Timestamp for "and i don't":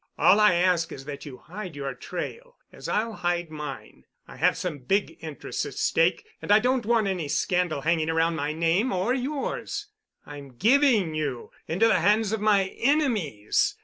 6.41-6.87